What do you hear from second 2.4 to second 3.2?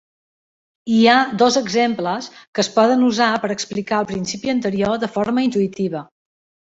que es poden